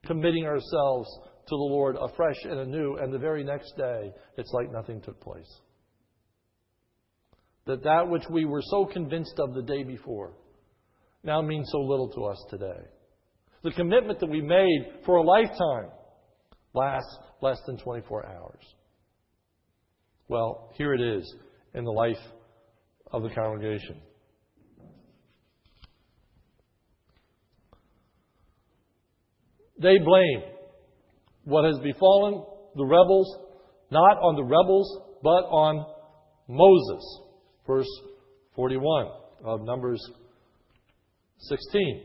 [0.05, 1.09] committing ourselves
[1.47, 5.19] to the Lord afresh and anew, and the very next day it's like nothing took
[5.21, 5.61] place
[7.69, 10.33] that that which we were so convinced of the day before
[11.23, 12.81] now means so little to us today.
[13.63, 15.91] The commitment that we made for a lifetime
[16.73, 18.63] lasts less than 24 hours.
[20.27, 21.35] Well, here it is
[21.75, 22.17] in the life
[23.11, 24.01] of the congregation.
[29.79, 30.43] They blame
[31.45, 32.43] what has befallen
[32.75, 33.37] the rebels
[33.91, 35.85] not on the rebels, but on
[36.47, 37.21] Moses
[37.65, 37.87] verse
[38.55, 39.07] 41
[39.43, 40.01] of Numbers
[41.39, 42.03] 16.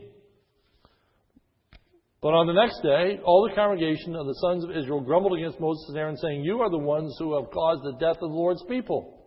[2.21, 5.59] But on the next day, all the congregation of the sons of Israel grumbled against
[5.59, 8.35] Moses and Aaron, saying, You are the ones who have caused the death of the
[8.35, 9.19] Lord's people.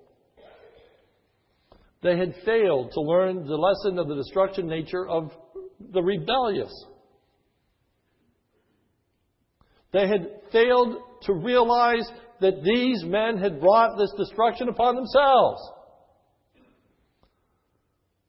[2.02, 5.32] They had failed to learn the lesson of the destruction nature of
[5.92, 6.72] the rebellious.
[9.92, 12.08] They had failed to realize
[12.40, 15.60] that these men had brought this destruction upon themselves.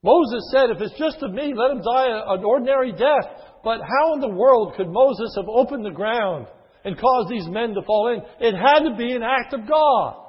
[0.01, 3.27] Moses said, If it's just of me, let him die an ordinary death.
[3.63, 6.47] But how in the world could Moses have opened the ground
[6.85, 8.21] and caused these men to fall in?
[8.39, 10.25] It had to be an act of God.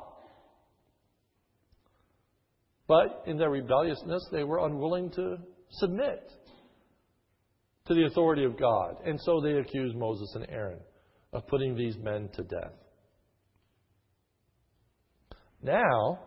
[2.89, 5.37] But in their rebelliousness, they were unwilling to
[5.71, 6.29] submit
[7.87, 8.97] to the authority of God.
[9.07, 10.81] And so they accused Moses and Aaron
[11.33, 12.73] of putting these men to death.
[15.63, 16.21] Now,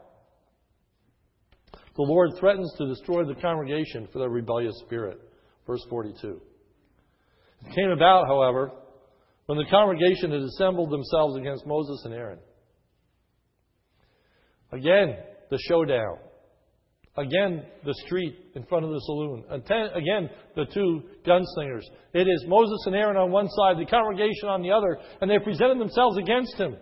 [1.95, 5.19] the Lord threatens to destroy the congregation for their rebellious spirit.
[5.67, 6.41] Verse 42.
[7.65, 8.71] It came about, however,
[9.45, 12.39] when the congregation had assembled themselves against Moses and Aaron.
[14.71, 15.17] Again,
[15.49, 16.17] the showdown.
[17.15, 19.43] Again, the street in front of the saloon.
[19.49, 21.83] Again, the two gunslingers.
[22.13, 25.37] It is Moses and Aaron on one side, the congregation on the other, and they
[25.37, 26.75] presented themselves against him.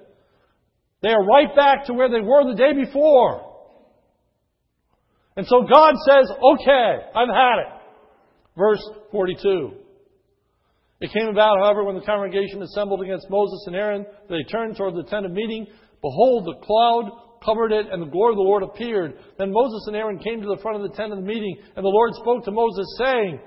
[1.02, 3.50] They are right back to where they were the day before.
[5.36, 7.82] And so God says, okay, I've had it.
[8.58, 9.72] Verse 42.
[11.02, 14.96] It came about, however, when the congregation assembled against Moses and Aaron, they turned toward
[14.96, 15.68] the tent of meeting.
[16.02, 17.12] Behold, the cloud
[17.44, 19.14] covered it, and the glory of the Lord appeared.
[19.38, 21.84] Then Moses and Aaron came to the front of the tent of the meeting, and
[21.84, 23.40] the Lord spoke to Moses, saying,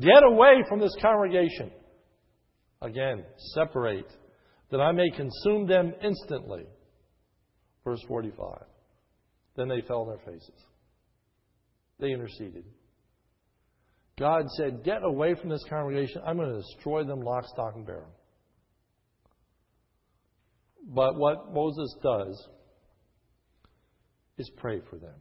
[0.00, 1.70] Get away from this congregation.
[2.82, 4.10] Again, separate,
[4.70, 6.64] that I may consume them instantly.
[7.84, 8.62] Verse 45.
[9.56, 10.64] Then they fell on their faces.
[12.00, 12.64] They interceded.
[14.18, 16.22] God said, Get away from this congregation.
[16.26, 18.10] I'm going to destroy them lock, stock, and barrel.
[20.86, 22.48] But what Moses does
[24.38, 25.14] is pray for them.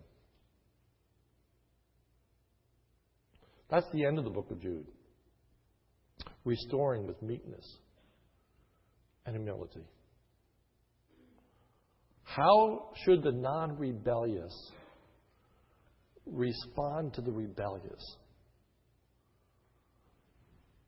[3.69, 4.85] That's the end of the book of Jude.
[6.45, 7.65] Restoring with meekness
[9.25, 9.85] and humility.
[12.23, 14.53] How should the non rebellious
[16.25, 18.17] respond to the rebellious?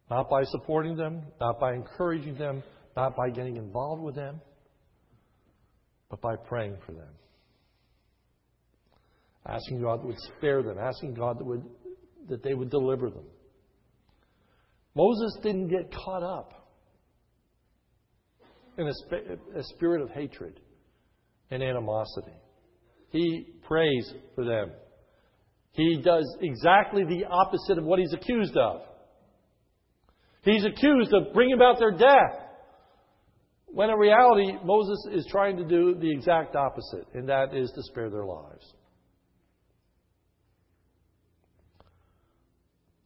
[0.09, 2.63] Not by supporting them, not by encouraging them,
[2.95, 4.39] not by getting involved with them,
[6.09, 7.09] but by praying for them.
[9.47, 11.63] Asking God would spare them, asking God that, would,
[12.29, 13.25] that they would deliver them.
[14.95, 16.71] Moses didn't get caught up
[18.77, 20.60] in a, a spirit of hatred
[21.51, 22.34] and animosity.
[23.10, 24.71] He prays for them.
[25.73, 28.81] He does exactly the opposite of what he's accused of.
[30.41, 32.41] He's accused of bringing about their death.
[33.67, 37.84] When in reality, Moses is trying to do the exact opposite, and that is to
[37.84, 38.73] spare their lives.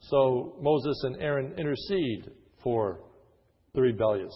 [0.09, 2.31] So Moses and Aaron intercede
[2.63, 3.01] for
[3.73, 4.33] the rebellious.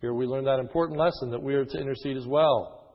[0.00, 2.94] Here we learn that important lesson that we are to intercede as well.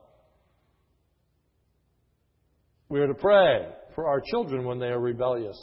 [2.88, 5.56] We are to pray for our children when they are rebellious.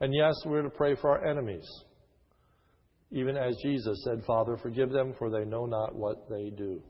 [0.00, 1.66] And yes, we're to pray for our enemies.
[3.10, 6.82] Even as Jesus said, Father, forgive them, for they know not what they do.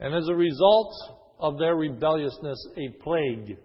[0.00, 0.92] And as a result
[1.38, 3.58] of their rebelliousness, a plague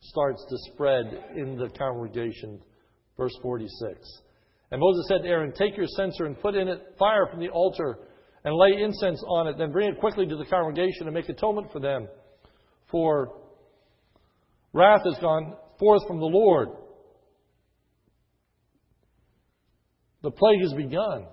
[0.00, 1.06] starts to spread
[1.36, 2.60] in the congregation.
[3.16, 3.98] Verse 46.
[4.70, 7.48] And Moses said to Aaron, Take your censer and put in it fire from the
[7.48, 7.98] altar
[8.44, 9.56] and lay incense on it.
[9.58, 12.06] Then bring it quickly to the congregation and make atonement for them.
[12.90, 13.34] For
[14.72, 16.68] wrath has gone forth from the Lord.
[20.22, 21.26] The plague has begun.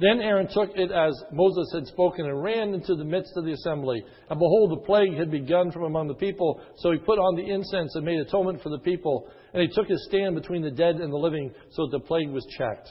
[0.00, 3.52] Then Aaron took it as Moses had spoken and ran into the midst of the
[3.52, 4.02] assembly.
[4.30, 6.62] And behold, the plague had begun from among the people.
[6.78, 9.28] So he put on the incense and made atonement for the people.
[9.52, 12.30] And he took his stand between the dead and the living so that the plague
[12.30, 12.88] was checked.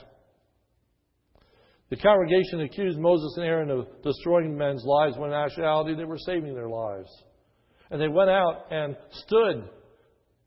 [1.89, 6.19] The congregation accused Moses and Aaron of destroying men's lives when in actuality they were
[6.19, 7.09] saving their lives.
[7.89, 8.95] And they went out and
[9.25, 9.67] stood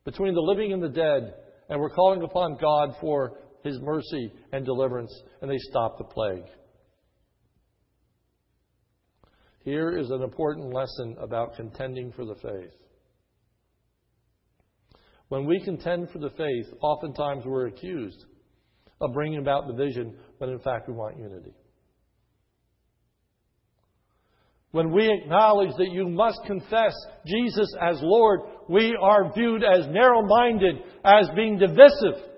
[0.05, 1.35] between the living and the dead
[1.68, 6.44] and were calling upon God for his mercy and deliverance, and they stopped the plague.
[9.64, 12.75] Here is an important lesson about contending for the faith.
[15.29, 18.25] When we contend for the faith, oftentimes we're accused
[19.01, 21.55] of bringing about division when in fact we want unity.
[24.72, 26.94] When we acknowledge that you must confess
[27.27, 32.32] Jesus as Lord, we are viewed as narrow minded, as being divisive.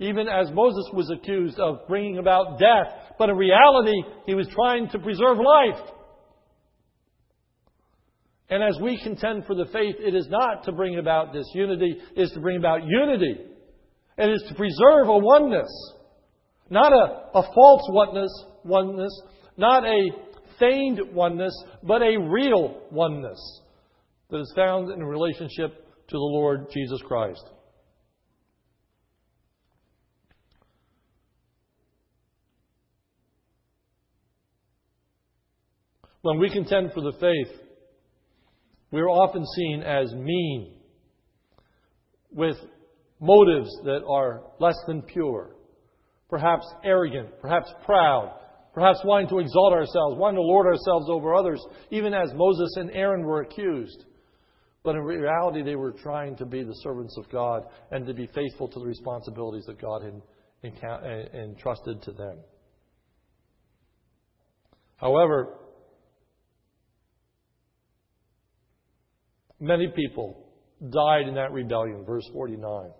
[0.00, 4.88] Even as Moses was accused of bringing about death, but in reality, he was trying
[4.88, 5.90] to preserve life.
[8.50, 12.20] And as we contend for the faith, it is not to bring about disunity, it
[12.20, 13.36] is to bring about unity.
[14.18, 15.70] It is to preserve a oneness.
[16.70, 19.22] Not a, a false oneness, oneness,
[19.56, 20.10] not a
[20.58, 23.38] feigned oneness, but a real oneness
[24.30, 25.72] that is found in relationship
[26.08, 27.42] to the Lord Jesus Christ.
[36.24, 37.54] When we contend for the faith,
[38.90, 40.72] we are often seen as mean,
[42.32, 42.56] with
[43.20, 45.54] motives that are less than pure,
[46.30, 48.38] perhaps arrogant, perhaps proud,
[48.72, 52.90] perhaps wanting to exalt ourselves, wanting to lord ourselves over others, even as Moses and
[52.92, 54.06] Aaron were accused.
[54.82, 58.28] But in reality, they were trying to be the servants of God and to be
[58.28, 60.22] faithful to the responsibilities that God had
[60.64, 62.38] eh, entrusted to them.
[64.96, 65.58] However,
[69.64, 70.46] many people
[70.90, 72.90] died in that rebellion, verse 49.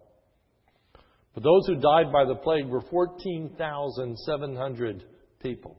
[1.34, 5.04] But those who died by the plague were 14,700
[5.42, 5.78] people.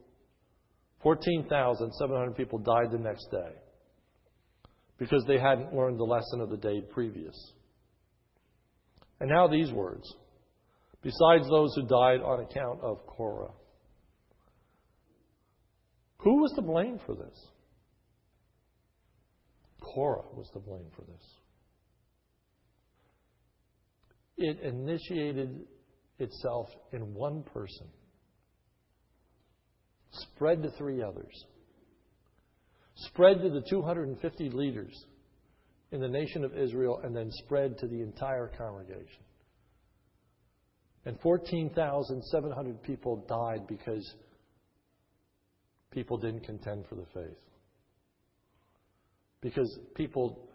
[1.01, 3.53] 14,700 people died the next day
[4.97, 7.53] because they hadn't learned the lesson of the day previous.
[9.19, 10.13] And now these words
[11.05, 13.51] besides those who died on account of Korah.
[16.17, 17.47] Who was to blame for this?
[19.81, 21.23] Korah was to blame for this.
[24.37, 25.61] It initiated
[26.19, 27.87] itself in one person,
[30.11, 31.45] spread to three others,
[32.95, 35.05] spread to the 250 leaders
[35.91, 39.23] in the nation of Israel, and then spread to the entire congregation.
[41.05, 44.15] And 14,700 people died because
[45.91, 47.37] people didn't contend for the faith.
[49.45, 50.49] Because people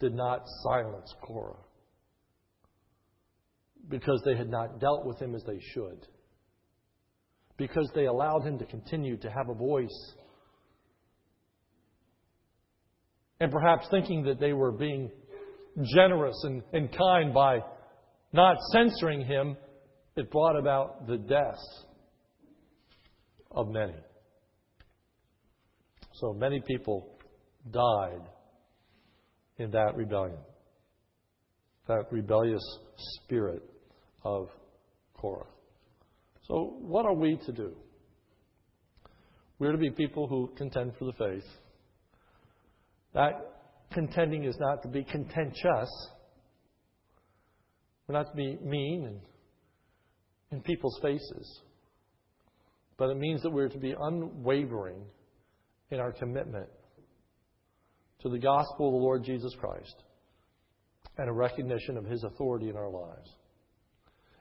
[0.00, 1.58] did not silence Korah
[3.90, 6.06] because they had not dealt with him as they should,
[7.58, 10.14] because they allowed him to continue to have a voice.
[13.40, 15.10] And perhaps thinking that they were being
[15.94, 17.58] generous and, and kind by
[18.32, 19.54] not censoring him,
[20.16, 21.84] it brought about the deaths
[23.50, 23.96] of many.
[26.14, 27.15] So many people
[27.72, 28.22] died
[29.58, 30.38] in that rebellion,
[31.88, 32.62] that rebellious
[33.22, 33.62] spirit
[34.24, 34.48] of
[35.14, 35.46] Korah.
[36.46, 37.74] So, what are we to do?
[39.58, 41.48] We're to be people who contend for the faith.
[43.14, 43.32] That
[43.92, 45.88] contending is not to be contentious.
[48.06, 49.20] We're not to be mean and
[50.52, 51.60] in people's faces.
[52.98, 55.00] But it means that we're to be unwavering
[55.90, 56.68] in our commitment
[58.26, 59.94] to the gospel of the Lord Jesus Christ
[61.18, 63.30] and a recognition of his authority in our lives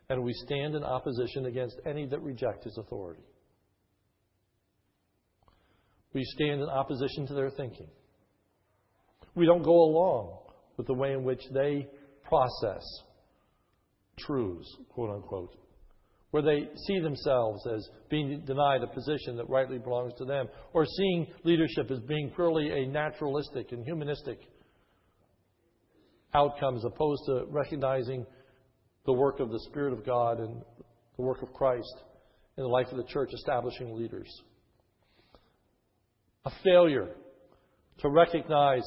[0.10, 3.24] and we stand in opposition against any that reject his authority.
[6.14, 7.90] We stand in opposition to their thinking.
[9.34, 10.40] We don't go along
[10.78, 11.88] with the way in which they
[12.24, 12.84] process
[14.18, 15.56] truths, quote unquote,
[16.36, 20.86] where they see themselves as being denied a position that rightly belongs to them, or
[20.86, 24.40] seeing leadership as being purely a naturalistic and humanistic
[26.34, 28.26] outcome as opposed to recognizing
[29.06, 30.62] the work of the Spirit of God and
[31.16, 32.04] the work of Christ
[32.58, 34.28] in the life of the church, establishing leaders.
[36.44, 37.16] A failure
[38.00, 38.84] to recognize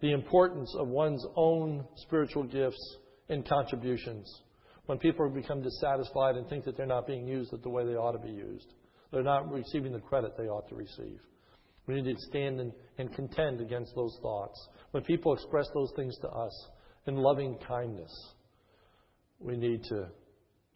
[0.00, 2.96] the importance of one's own spiritual gifts
[3.28, 4.28] and contributions
[4.86, 8.12] when people become dissatisfied and think that they're not being used the way they ought
[8.12, 8.74] to be used.
[9.12, 11.20] They're not receiving the credit they ought to receive.
[11.86, 14.68] We need to stand and, and contend against those thoughts.
[14.90, 16.68] When people express those things to us
[17.06, 18.12] in loving kindness,
[19.38, 20.08] we need to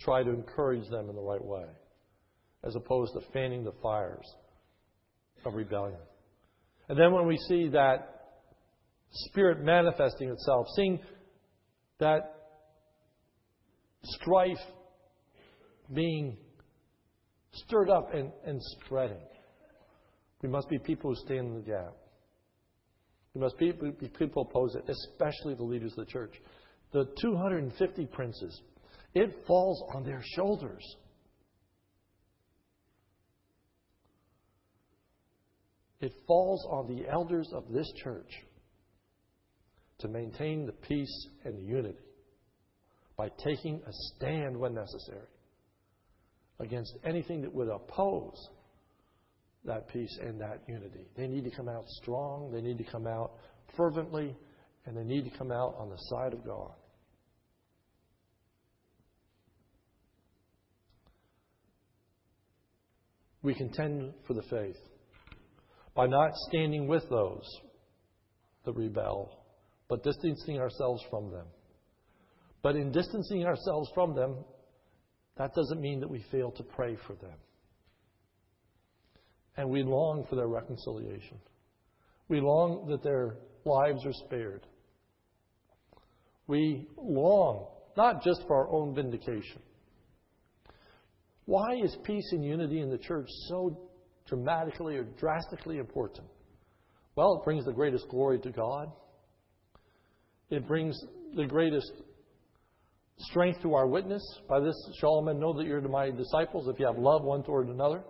[0.00, 1.64] try to encourage them in the right way,
[2.64, 4.26] as opposed to fanning the fires
[5.44, 5.98] of rebellion.
[6.88, 8.18] And then when we see that
[9.10, 11.00] spirit manifesting itself, seeing
[12.00, 12.37] that
[14.02, 14.58] strife
[15.92, 16.36] being
[17.52, 19.20] stirred up and, and spreading,
[20.42, 21.94] we must be people who stand in the gap.
[23.34, 26.34] We must be, be people who oppose it, especially the leaders of the church
[26.92, 28.60] the 250 princes,
[29.14, 30.82] it falls on their shoulders.
[36.00, 38.30] It falls on the elders of this church
[39.98, 41.98] to maintain the peace and the unity
[43.18, 45.26] by taking a stand when necessary
[46.60, 48.48] against anything that would oppose
[49.64, 51.04] that peace and that unity.
[51.16, 53.32] They need to come out strong, they need to come out
[53.76, 54.36] fervently,
[54.86, 56.72] and they need to come out on the side of God.
[63.42, 64.76] We contend for the faith
[65.94, 67.44] by not standing with those
[68.64, 69.44] that rebel,
[69.88, 71.46] but distancing ourselves from them.
[72.68, 74.44] But in distancing ourselves from them,
[75.38, 77.38] that doesn't mean that we fail to pray for them.
[79.56, 81.38] And we long for their reconciliation.
[82.28, 84.66] We long that their lives are spared.
[86.46, 89.62] We long not just for our own vindication.
[91.46, 93.88] Why is peace and unity in the church so
[94.26, 96.28] dramatically or drastically important?
[97.16, 98.92] Well, it brings the greatest glory to God.
[100.50, 101.02] It brings
[101.34, 101.92] the greatest
[103.18, 104.22] strength to our witness.
[104.48, 107.42] By this shall all men know that you're my disciples if you have love one
[107.42, 108.02] toward another.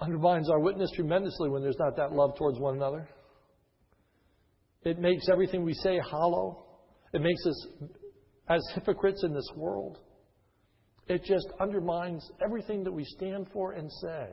[0.00, 3.08] Undermines our witness tremendously when there's not that love towards one another.
[4.82, 6.64] It makes everything we say hollow.
[7.12, 7.66] It makes us
[8.48, 9.98] as hypocrites in this world.
[11.08, 14.28] It just undermines everything that we stand for and say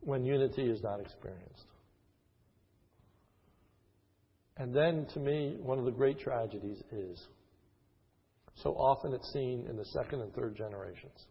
[0.00, 1.66] when unity is not experienced.
[4.56, 7.26] And then, to me, one of the great tragedies is
[8.62, 11.26] so often it's seen in the second and third generations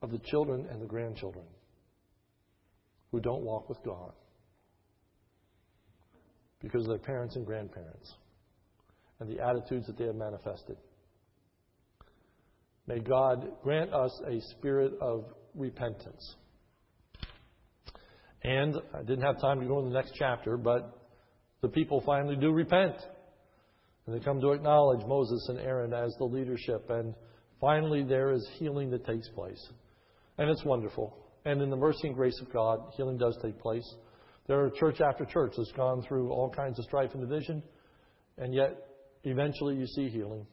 [0.00, 1.44] of the children and the grandchildren
[3.12, 4.12] who don't walk with God
[6.60, 8.14] because of their parents and grandparents
[9.20, 10.76] and the attitudes that they have manifested.
[12.86, 15.24] May God grant us a spirit of
[15.54, 16.34] repentance.
[18.42, 20.98] And I didn't have time to go in the next chapter, but
[21.60, 22.96] the people finally do repent.
[24.06, 26.90] And they come to acknowledge Moses and Aaron as the leadership.
[26.90, 27.14] And
[27.60, 29.70] finally, there is healing that takes place.
[30.38, 31.16] And it's wonderful.
[31.44, 33.88] And in the mercy and grace of God, healing does take place.
[34.48, 37.62] There are church after church that's gone through all kinds of strife and division,
[38.38, 38.76] and yet
[39.24, 40.46] eventually you see healing.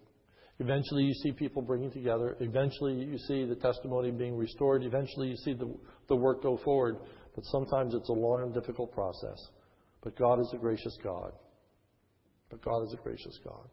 [0.60, 2.36] Eventually you see people bringing together.
[2.40, 4.84] Eventually you see the testimony being restored.
[4.84, 5.74] Eventually you see the,
[6.10, 6.98] the work go forward.
[7.34, 9.38] But sometimes it's a long and difficult process.
[10.04, 11.32] But God is a gracious God.
[12.50, 13.68] But God is a gracious God.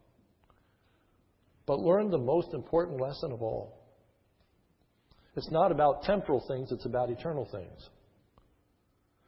[1.65, 3.77] But learn the most important lesson of all.
[5.35, 7.89] It's not about temporal things, it's about eternal things.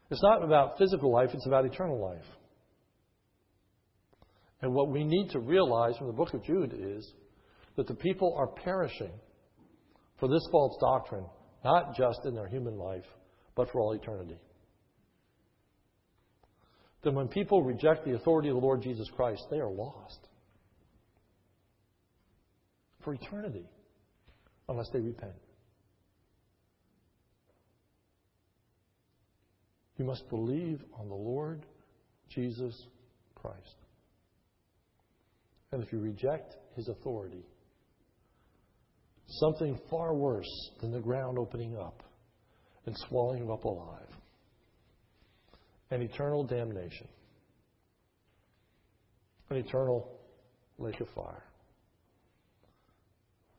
[0.10, 2.26] It's not about physical life, it's about eternal life.
[4.62, 7.10] And what we need to realize from the book of Jude is
[7.76, 9.12] that the people are perishing
[10.20, 11.26] for this false doctrine,
[11.64, 13.06] not just in their human life,
[13.56, 14.38] but for all eternity.
[17.04, 20.28] Then when people reject the authority of the Lord Jesus Christ, they are lost
[23.04, 23.66] for eternity
[24.68, 25.34] unless they repent.
[29.98, 31.66] You must believe on the Lord
[32.30, 32.74] Jesus
[33.36, 33.76] Christ.
[35.72, 37.46] And if you reject his authority,
[39.28, 42.04] something far worse than the ground opening up
[42.86, 44.09] and swallowing you up alive
[45.92, 47.08] an eternal damnation,
[49.50, 50.20] an eternal
[50.78, 51.44] lake of fire.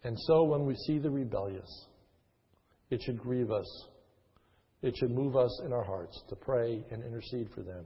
[0.04, 1.86] And so when we see the rebellious,
[2.90, 3.86] it should grieve us
[4.82, 7.84] it should move us in our hearts to pray and intercede for them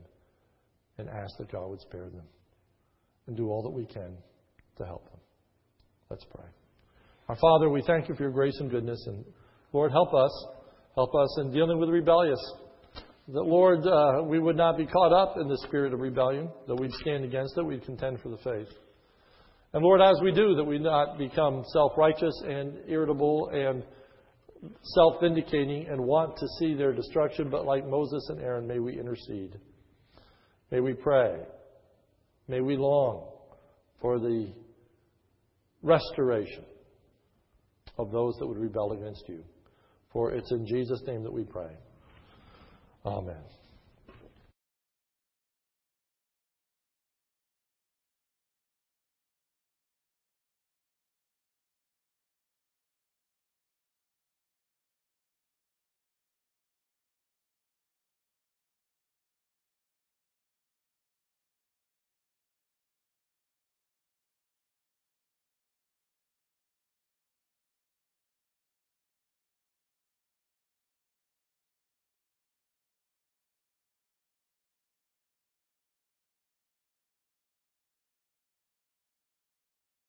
[0.97, 2.23] and ask that God would spare them
[3.27, 4.15] and do all that we can
[4.77, 5.19] to help them.
[6.09, 6.45] Let's pray.
[7.27, 9.03] Our Father, we thank you for your grace and goodness.
[9.07, 9.25] And
[9.73, 10.31] Lord, help us.
[10.95, 12.39] Help us in dealing with the rebellious.
[13.27, 16.75] That, Lord, uh, we would not be caught up in the spirit of rebellion, that
[16.75, 18.71] we'd stand against it, we'd contend for the faith.
[19.73, 23.83] And Lord, as we do, that we not become self righteous and irritable and
[24.81, 28.97] self vindicating and want to see their destruction, but like Moses and Aaron, may we
[28.97, 29.59] intercede.
[30.71, 31.39] May we pray.
[32.47, 33.27] May we long
[34.01, 34.53] for the
[35.81, 36.63] restoration
[37.97, 39.43] of those that would rebel against you.
[40.13, 41.75] For it's in Jesus' name that we pray.
[43.05, 43.64] Amen.